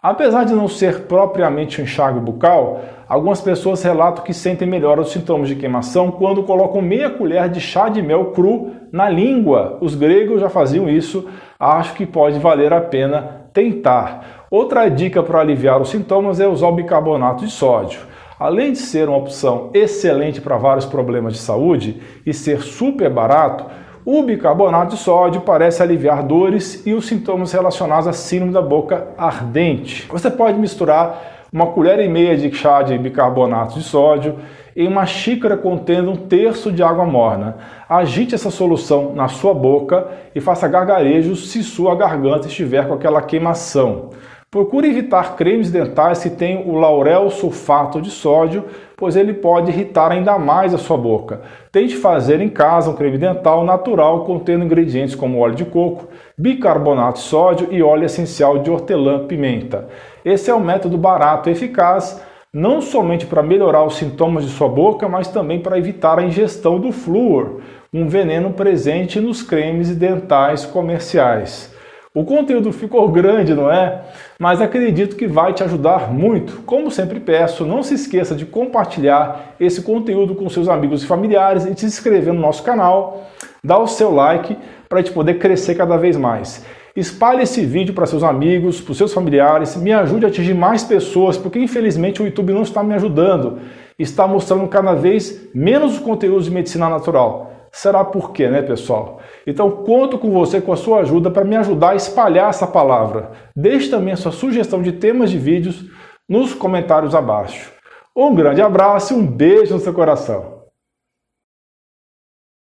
Apesar 0.02 0.44
de 0.44 0.52
não 0.52 0.68
ser 0.68 1.04
propriamente 1.04 1.80
um 1.80 1.84
enxágue 1.84 2.20
bucal, 2.20 2.82
algumas 3.08 3.40
pessoas 3.40 3.82
relatam 3.82 4.22
que 4.22 4.34
sentem 4.34 4.68
melhor 4.68 4.98
os 4.98 5.10
sintomas 5.10 5.48
de 5.48 5.56
queimação 5.56 6.10
quando 6.10 6.42
colocam 6.42 6.82
meia 6.82 7.08
colher 7.08 7.48
de 7.48 7.60
chá 7.60 7.88
de 7.88 8.02
mel 8.02 8.26
cru 8.26 8.72
na 8.92 9.08
língua. 9.08 9.78
Os 9.80 9.94
gregos 9.94 10.40
já 10.40 10.48
faziam 10.48 10.88
isso, 10.88 11.26
acho 11.58 11.94
que 11.94 12.04
pode 12.04 12.38
valer 12.38 12.72
a 12.72 12.80
pena 12.80 13.48
tentar. 13.52 14.46
Outra 14.50 14.88
dica 14.88 15.22
para 15.22 15.40
aliviar 15.40 15.80
os 15.80 15.90
sintomas 15.90 16.40
é 16.40 16.46
usar 16.46 16.68
o 16.68 16.74
bicarbonato 16.74 17.44
de 17.44 17.50
sódio. 17.50 18.00
Além 18.38 18.72
de 18.72 18.78
ser 18.78 19.08
uma 19.08 19.18
opção 19.18 19.70
excelente 19.74 20.40
para 20.40 20.56
vários 20.56 20.86
problemas 20.86 21.32
de 21.32 21.40
saúde 21.40 22.00
e 22.24 22.32
ser 22.32 22.60
super 22.60 23.10
barato, 23.10 23.64
o 24.04 24.22
bicarbonato 24.22 24.94
de 24.94 25.02
sódio 25.02 25.40
parece 25.40 25.82
aliviar 25.82 26.22
dores 26.22 26.86
e 26.86 26.94
os 26.94 27.06
sintomas 27.06 27.52
relacionados 27.52 28.06
à 28.06 28.12
síndrome 28.12 28.52
da 28.52 28.62
boca 28.62 29.08
ardente. 29.18 30.06
Você 30.08 30.30
pode 30.30 30.58
misturar 30.58 31.37
uma 31.52 31.66
colher 31.66 31.98
e 32.00 32.08
meia 32.08 32.36
de 32.36 32.54
chá 32.54 32.82
de 32.82 32.96
bicarbonato 32.98 33.78
de 33.78 33.82
sódio 33.82 34.36
em 34.76 34.86
uma 34.86 35.06
xícara 35.06 35.56
contendo 35.56 36.10
um 36.10 36.16
terço 36.16 36.70
de 36.70 36.82
água 36.82 37.04
morna. 37.04 37.56
Agite 37.88 38.34
essa 38.34 38.50
solução 38.50 39.12
na 39.14 39.26
sua 39.28 39.52
boca 39.52 40.06
e 40.34 40.40
faça 40.40 40.68
gargarejos 40.68 41.50
se 41.50 41.62
sua 41.62 41.96
garganta 41.96 42.46
estiver 42.46 42.86
com 42.86 42.94
aquela 42.94 43.22
queimação. 43.22 44.10
Procure 44.50 44.88
evitar 44.88 45.36
cremes 45.36 45.70
dentais 45.70 46.22
que 46.22 46.30
têm 46.30 46.64
o 46.66 46.74
laurel 46.74 47.28
sulfato 47.28 48.00
de 48.00 48.10
sódio, 48.10 48.64
pois 48.96 49.14
ele 49.14 49.34
pode 49.34 49.70
irritar 49.70 50.10
ainda 50.10 50.38
mais 50.38 50.72
a 50.72 50.78
sua 50.78 50.96
boca. 50.96 51.42
Tente 51.70 51.94
fazer 51.96 52.40
em 52.40 52.48
casa 52.48 52.90
um 52.90 52.94
creme 52.94 53.18
dental 53.18 53.62
natural 53.62 54.24
contendo 54.24 54.64
ingredientes 54.64 55.14
como 55.14 55.38
óleo 55.38 55.54
de 55.54 55.66
coco, 55.66 56.08
bicarbonato 56.36 57.18
de 57.18 57.26
sódio 57.26 57.68
e 57.70 57.82
óleo 57.82 58.06
essencial 58.06 58.60
de 58.60 58.70
hortelã-pimenta. 58.70 59.86
Esse 60.24 60.50
é 60.50 60.54
um 60.54 60.60
método 60.60 60.96
barato 60.98 61.48
e 61.48 61.52
eficaz, 61.52 62.22
não 62.52 62.80
somente 62.80 63.26
para 63.26 63.42
melhorar 63.42 63.84
os 63.84 63.96
sintomas 63.96 64.44
de 64.44 64.50
sua 64.50 64.68
boca, 64.68 65.08
mas 65.08 65.28
também 65.28 65.60
para 65.60 65.78
evitar 65.78 66.18
a 66.18 66.22
ingestão 66.22 66.80
do 66.80 66.90
flúor, 66.90 67.60
um 67.92 68.08
veneno 68.08 68.52
presente 68.52 69.20
nos 69.20 69.42
cremes 69.42 69.94
dentais 69.94 70.64
comerciais. 70.64 71.74
O 72.14 72.24
conteúdo 72.24 72.72
ficou 72.72 73.06
grande, 73.08 73.54
não 73.54 73.70
é? 73.70 74.02
Mas 74.40 74.60
acredito 74.60 75.14
que 75.14 75.26
vai 75.26 75.52
te 75.52 75.62
ajudar 75.62 76.12
muito. 76.12 76.62
Como 76.62 76.90
sempre 76.90 77.20
peço, 77.20 77.66
não 77.66 77.82
se 77.82 77.94
esqueça 77.94 78.34
de 78.34 78.46
compartilhar 78.46 79.54
esse 79.60 79.82
conteúdo 79.82 80.34
com 80.34 80.48
seus 80.48 80.68
amigos 80.68 81.04
e 81.04 81.06
familiares 81.06 81.64
e 81.64 81.78
se 81.78 81.86
inscrever 81.86 82.32
no 82.32 82.40
nosso 82.40 82.62
canal, 82.62 83.28
dar 83.62 83.78
o 83.78 83.86
seu 83.86 84.12
like 84.12 84.56
para 84.88 84.98
a 84.98 85.02
gente 85.02 85.12
poder 85.12 85.34
crescer 85.34 85.74
cada 85.74 85.96
vez 85.96 86.16
mais. 86.16 86.64
Espalhe 86.98 87.44
esse 87.44 87.64
vídeo 87.64 87.94
para 87.94 88.06
seus 88.06 88.24
amigos, 88.24 88.80
para 88.80 88.92
seus 88.92 89.14
familiares, 89.14 89.76
me 89.76 89.92
ajude 89.92 90.24
a 90.24 90.28
atingir 90.28 90.52
mais 90.52 90.82
pessoas, 90.82 91.38
porque 91.38 91.56
infelizmente 91.56 92.20
o 92.20 92.26
YouTube 92.26 92.52
não 92.52 92.62
está 92.62 92.82
me 92.82 92.92
ajudando. 92.92 93.60
Está 93.96 94.26
mostrando 94.26 94.66
cada 94.66 94.94
vez 94.94 95.48
menos 95.54 96.00
conteúdos 96.00 96.46
de 96.46 96.50
medicina 96.50 96.88
natural. 96.88 97.52
Será 97.70 98.04
por 98.04 98.32
quê, 98.32 98.48
né, 98.48 98.62
pessoal? 98.62 99.20
Então, 99.46 99.70
conto 99.70 100.18
com 100.18 100.32
você, 100.32 100.60
com 100.60 100.72
a 100.72 100.76
sua 100.76 100.98
ajuda, 101.02 101.30
para 101.30 101.44
me 101.44 101.54
ajudar 101.54 101.90
a 101.90 101.94
espalhar 101.94 102.50
essa 102.50 102.66
palavra. 102.66 103.30
Deixe 103.54 103.88
também 103.88 104.14
a 104.14 104.16
sua 104.16 104.32
sugestão 104.32 104.82
de 104.82 104.90
temas 104.90 105.30
de 105.30 105.38
vídeos 105.38 105.84
nos 106.28 106.52
comentários 106.52 107.14
abaixo. 107.14 107.70
Um 108.16 108.34
grande 108.34 108.60
abraço 108.60 109.14
e 109.14 109.16
um 109.16 109.24
beijo 109.24 109.72
no 109.72 109.80
seu 109.80 109.94
coração. 109.94 110.57